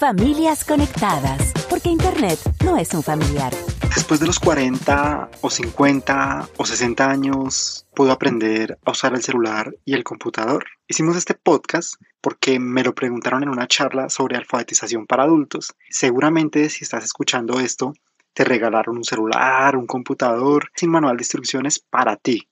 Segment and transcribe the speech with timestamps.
[0.00, 3.52] Familias conectadas, porque Internet no es un familiar.
[3.94, 9.76] Después de los 40 o 50 o 60 años, puedo aprender a usar el celular
[9.84, 10.64] y el computador.
[10.88, 15.74] Hicimos este podcast porque me lo preguntaron en una charla sobre alfabetización para adultos.
[15.90, 17.92] Seguramente si estás escuchando esto,
[18.32, 22.48] te regalaron un celular, un computador sin manual de instrucciones para ti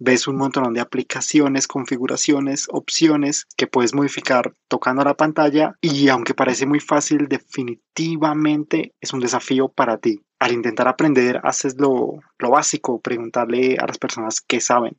[0.00, 6.34] ves un montón de aplicaciones, configuraciones, opciones que puedes modificar tocando la pantalla y aunque
[6.34, 10.22] parece muy fácil, definitivamente es un desafío para ti.
[10.38, 14.96] Al intentar aprender, haces lo, básico, preguntarle a las personas que saben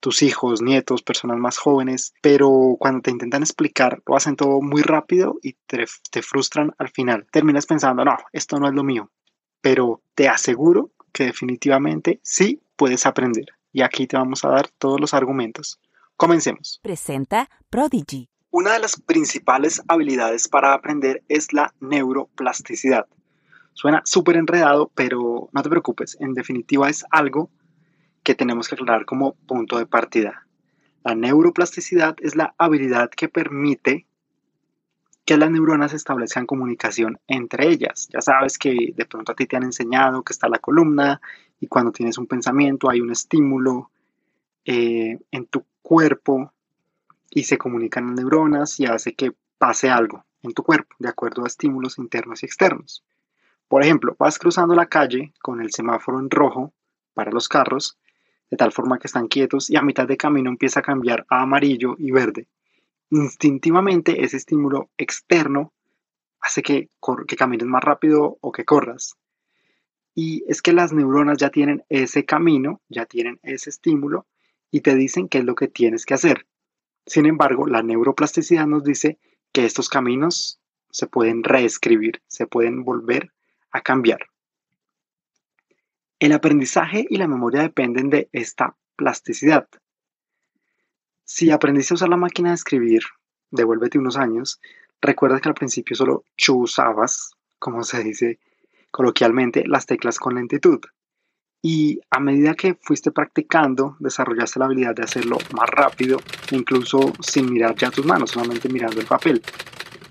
[0.00, 4.82] tus hijos, nietos, personas más jóvenes, pero cuando te intentan explicar, lo hacen todo muy
[4.82, 7.26] rápido y te, te, frustran al final.
[7.30, 9.10] Terminas pensando, no, esto no es lo mío,
[9.60, 15.00] pero te aseguro que definitivamente sí puedes aprender y aquí te vamos a dar todos
[15.00, 15.80] los argumentos.
[16.16, 16.80] Comencemos.
[16.82, 18.28] Presenta Prodigy.
[18.50, 23.06] Una de las principales habilidades para aprender es la neuroplasticidad.
[23.74, 27.50] Suena súper enredado, pero no te preocupes, en definitiva es algo
[28.22, 30.46] que tenemos que aclarar como punto de partida.
[31.04, 34.06] La neuroplasticidad es la habilidad que permite
[35.24, 38.08] que las neuronas establezcan comunicación entre ellas.
[38.12, 41.20] Ya sabes que de pronto a ti te han enseñado que está la columna
[41.60, 43.90] y cuando tienes un pensamiento hay un estímulo
[44.64, 46.52] eh, en tu cuerpo
[47.30, 51.44] y se comunican las neuronas y hace que pase algo en tu cuerpo de acuerdo
[51.44, 53.04] a estímulos internos y externos.
[53.68, 56.72] Por ejemplo, vas cruzando la calle con el semáforo en rojo
[57.14, 57.98] para los carros,
[58.50, 61.42] de tal forma que están quietos y a mitad de camino empieza a cambiar a
[61.42, 62.48] amarillo y verde
[63.10, 65.72] instintivamente ese estímulo externo
[66.40, 66.88] hace que,
[67.26, 69.16] que camines más rápido o que corras.
[70.14, 74.26] Y es que las neuronas ya tienen ese camino, ya tienen ese estímulo
[74.70, 76.46] y te dicen qué es lo que tienes que hacer.
[77.06, 79.18] Sin embargo, la neuroplasticidad nos dice
[79.52, 80.60] que estos caminos
[80.90, 83.32] se pueden reescribir, se pueden volver
[83.70, 84.26] a cambiar.
[86.18, 89.68] El aprendizaje y la memoria dependen de esta plasticidad.
[91.24, 93.02] Si aprendiste a usar la máquina de escribir,
[93.50, 94.60] devuélvete unos años,
[95.00, 98.38] recuerda que al principio solo chuzabas, como se dice
[98.90, 100.80] coloquialmente, las teclas con lentitud.
[101.62, 106.18] Y a medida que fuiste practicando, desarrollaste la habilidad de hacerlo más rápido,
[106.52, 109.42] incluso sin mirar ya tus manos, solamente mirando el papel.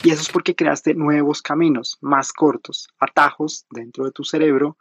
[0.04, 4.78] Y eso es porque creaste nuevos caminos, más cortos, atajos dentro de tu cerebro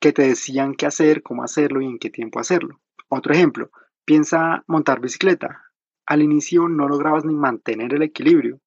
[0.00, 2.80] que te decían qué hacer, cómo hacerlo y en qué tiempo hacerlo.
[3.08, 3.70] Otro ejemplo,
[4.08, 5.64] Piensa montar bicicleta.
[6.06, 8.58] Al inicio no lograbas ni mantener el equilibrio,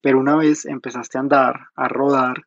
[0.00, 2.46] pero una vez empezaste a andar, a rodar,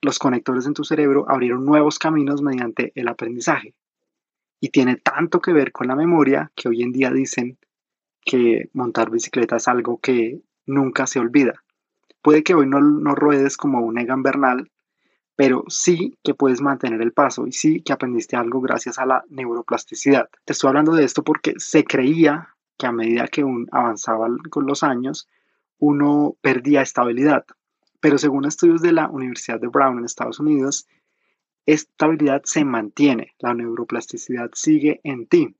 [0.00, 3.74] los conectores en tu cerebro abrieron nuevos caminos mediante el aprendizaje.
[4.60, 7.58] Y tiene tanto que ver con la memoria que hoy en día dicen
[8.24, 11.62] que montar bicicleta es algo que nunca se olvida.
[12.22, 14.70] Puede que hoy no, no ruedes como un Egan Bernal,
[15.36, 19.24] pero sí que puedes mantener el paso y sí que aprendiste algo gracias a la
[19.28, 20.28] neuroplasticidad.
[20.44, 24.66] Te estoy hablando de esto porque se creía que a medida que uno avanzaba con
[24.66, 25.28] los años,
[25.78, 27.44] uno perdía estabilidad.
[28.00, 30.86] Pero según estudios de la Universidad de Brown en Estados Unidos,
[31.66, 35.54] esta habilidad se mantiene, la neuroplasticidad sigue en ti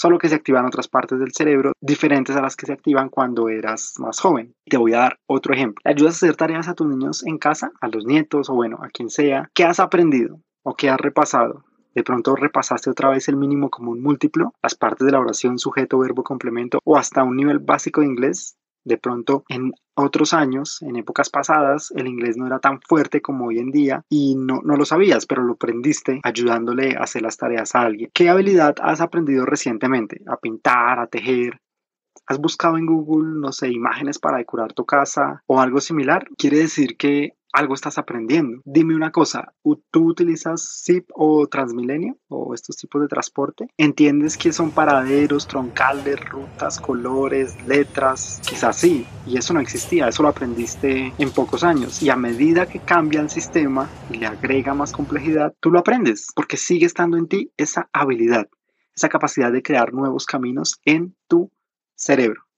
[0.00, 3.50] solo que se activan otras partes del cerebro diferentes a las que se activan cuando
[3.50, 4.54] eras más joven.
[4.64, 5.82] Te voy a dar otro ejemplo.
[5.84, 8.88] ayudas a hacer tareas a tus niños en casa, a los nietos o bueno, a
[8.88, 9.50] quien sea.
[9.52, 11.66] ¿Qué has aprendido o qué has repasado?
[11.94, 15.98] De pronto repasaste otra vez el mínimo común múltiplo, las partes de la oración, sujeto,
[15.98, 18.56] verbo, complemento o hasta un nivel básico de inglés.
[18.90, 23.46] De pronto, en otros años, en épocas pasadas, el inglés no era tan fuerte como
[23.46, 27.36] hoy en día y no, no lo sabías, pero lo aprendiste ayudándole a hacer las
[27.36, 28.10] tareas a alguien.
[28.12, 30.22] ¿Qué habilidad has aprendido recientemente?
[30.26, 31.60] A pintar, a tejer,
[32.26, 36.28] ¿Has buscado en Google, no sé, imágenes para decorar tu casa o algo similar?
[36.36, 38.62] Quiere decir que algo estás aprendiendo.
[38.64, 39.52] Dime una cosa,
[39.90, 43.68] ¿tú utilizas ZIP o Transmilenio o estos tipos de transporte?
[43.76, 48.40] ¿Entiendes qué son paraderos, troncales, rutas, colores, letras?
[48.46, 52.02] Quizás sí, y eso no existía, eso lo aprendiste en pocos años.
[52.02, 56.28] Y a medida que cambia el sistema y le agrega más complejidad, tú lo aprendes
[56.34, 58.48] porque sigue estando en ti esa habilidad,
[58.94, 61.50] esa capacidad de crear nuevos caminos en tu
[61.94, 62.49] cerebro.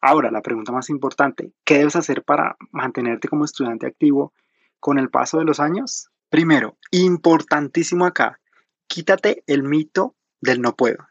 [0.00, 4.32] Ahora, la pregunta más importante, ¿qué debes hacer para mantenerte como estudiante activo
[4.78, 6.08] con el paso de los años?
[6.30, 8.40] Primero, importantísimo acá,
[8.86, 11.08] quítate el mito del no puedo.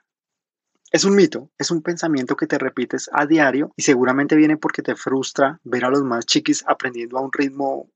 [0.90, 4.82] Es un mito, es un pensamiento que te repites a diario y seguramente viene porque
[4.82, 7.90] te frustra ver a los más chiquis aprendiendo a un ritmo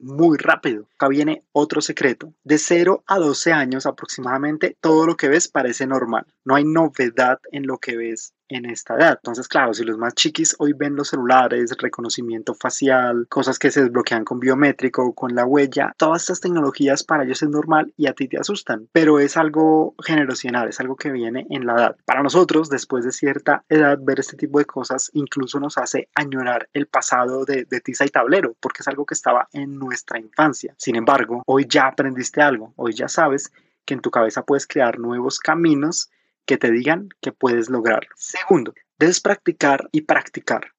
[0.00, 0.88] muy rápido.
[0.94, 2.34] Acá viene otro secreto.
[2.42, 6.26] De 0 a 12 años aproximadamente, todo lo que ves parece normal.
[6.44, 9.18] No hay novedad en lo que ves en esta edad.
[9.22, 13.82] Entonces, claro, si los más chiquis hoy ven los celulares, reconocimiento facial, cosas que se
[13.82, 18.12] desbloquean con biométrico, con la huella, todas estas tecnologías para ellos es normal y a
[18.12, 21.96] ti te asustan, pero es algo generacional, es algo que viene en la edad.
[22.04, 26.68] Para nosotros, después de cierta edad, ver este tipo de cosas incluso nos hace añorar
[26.72, 30.74] el pasado de, de tiza y tablero, porque es algo que estaba en nuestra infancia.
[30.78, 33.52] Sin embargo, hoy ya aprendiste algo, hoy ya sabes
[33.84, 36.10] que en tu cabeza puedes crear nuevos caminos
[36.46, 38.10] que te digan que puedes lograrlo.
[38.16, 40.72] Segundo, debes practicar y practicar.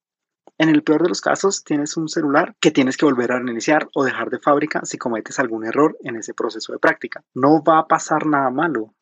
[0.58, 3.90] En el peor de los casos, tienes un celular que tienes que volver a reiniciar
[3.94, 7.24] o dejar de fábrica si cometes algún error en ese proceso de práctica.
[7.34, 8.94] No va a pasar nada malo.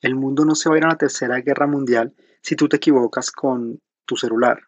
[0.00, 2.76] El mundo no se va a ir a la tercera guerra mundial si tú te
[2.76, 4.62] equivocas con tu celular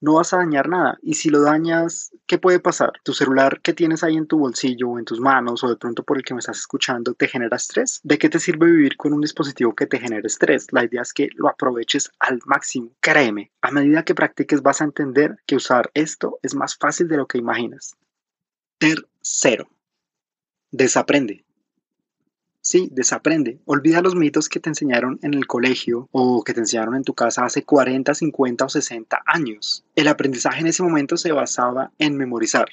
[0.00, 0.98] no vas a dañar nada.
[1.02, 2.92] Y si lo dañas, ¿qué puede pasar?
[3.02, 6.02] Tu celular que tienes ahí en tu bolsillo o en tus manos o de pronto
[6.02, 8.00] por el que me estás escuchando te genera estrés.
[8.02, 10.66] ¿De qué te sirve vivir con un dispositivo que te genere estrés?
[10.72, 12.92] La idea es que lo aproveches al máximo.
[13.00, 17.16] Créeme, a medida que practiques vas a entender que usar esto es más fácil de
[17.16, 17.96] lo que imaginas.
[18.78, 19.68] Tercero,
[20.70, 21.47] desaprende.
[22.60, 23.60] Sí, desaprende.
[23.64, 27.14] Olvida los mitos que te enseñaron en el colegio o que te enseñaron en tu
[27.14, 29.84] casa hace 40, 50 o 60 años.
[29.94, 32.66] El aprendizaje en ese momento se basaba en memorizar.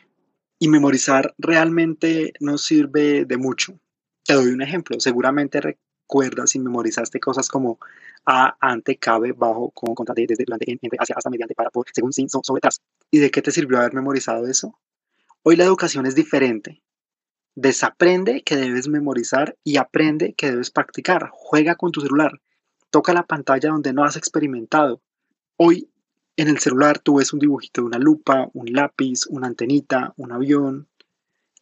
[0.59, 3.79] Y memorizar realmente no sirve de mucho.
[4.25, 4.99] Te doy un ejemplo.
[4.99, 7.79] Seguramente recuerdas y memorizaste cosas como
[8.25, 12.11] A, ante, cabe, bajo, con, contra, desde, delante, entre, hacia, hasta, mediante, para, por, según,
[12.11, 12.81] sin, sobre, tras.
[13.11, 14.79] ¿Y de qué te sirvió haber memorizado eso?
[15.43, 16.81] Hoy la educación es diferente.
[17.55, 21.29] Desaprende que debes memorizar y aprende que debes practicar.
[21.31, 22.41] Juega con tu celular.
[22.89, 25.01] Toca la pantalla donde no has experimentado.
[25.55, 25.89] Hoy
[26.37, 30.33] en el celular tú ves un dibujito de una lupa, un lápiz, una antenita, un
[30.33, 30.89] avión.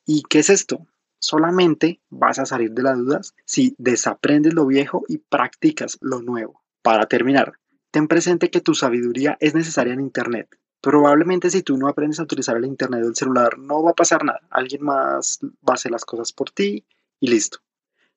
[0.06, 0.88] ¿Y qué es esto?
[1.20, 6.64] Solamente vas a salir de las dudas si desaprendes lo viejo y practicas lo nuevo.
[6.82, 7.60] Para terminar,
[7.92, 10.50] ten presente que tu sabiduría es necesaria en Internet.
[10.84, 14.26] Probablemente si tú no aprendes a utilizar el internet del celular no va a pasar
[14.26, 14.42] nada.
[14.50, 16.84] Alguien más va a hacer las cosas por ti
[17.22, 17.60] y listo.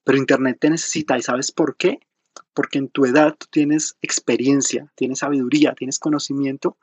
[0.02, 2.00] Pero internet te necesita y ¿sabes por qué?
[2.54, 6.76] Porque en tu edad tú tienes experiencia, tienes sabiduría, tienes conocimiento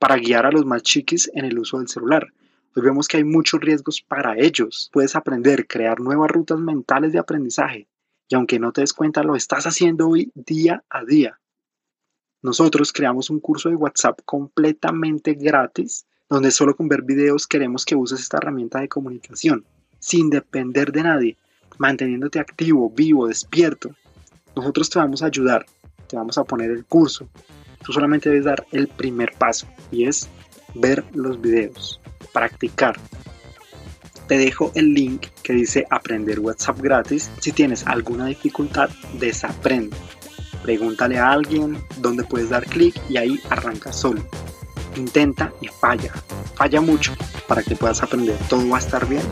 [0.00, 2.26] para guiar a los más chiquis en el uso del celular.
[2.74, 4.90] Hoy vemos que hay muchos riesgos para ellos.
[4.92, 7.86] Puedes aprender, crear nuevas rutas mentales de aprendizaje.
[8.26, 11.38] Y aunque no te des cuenta, lo estás haciendo hoy día a día.
[12.40, 17.96] Nosotros creamos un curso de WhatsApp completamente gratis, donde solo con ver videos queremos que
[17.96, 19.64] uses esta herramienta de comunicación,
[19.98, 21.36] sin depender de nadie,
[21.78, 23.90] manteniéndote activo, vivo, despierto.
[24.54, 25.66] Nosotros te vamos a ayudar,
[26.06, 27.28] te vamos a poner el curso.
[27.84, 30.28] Tú solamente debes dar el primer paso y es
[30.76, 32.00] ver los videos,
[32.32, 32.96] practicar.
[34.28, 37.30] Te dejo el link que dice aprender WhatsApp gratis.
[37.40, 39.96] Si tienes alguna dificultad, desaprende
[40.62, 44.22] pregúntale a alguien dónde puedes dar clic y ahí arranca solo.
[44.96, 46.12] Intenta y falla,
[46.54, 47.14] falla mucho
[47.46, 48.36] para que puedas aprender.
[48.48, 49.22] Todo va a estar bien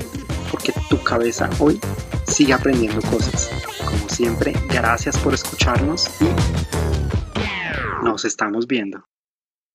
[0.51, 1.81] porque tu cabeza hoy
[2.27, 3.51] sigue aprendiendo cosas.
[3.85, 9.05] Como siempre, gracias por escucharnos y nos estamos viendo.